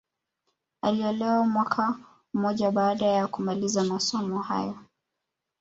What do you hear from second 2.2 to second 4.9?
mmoja baada ya kumaliza masomo hayo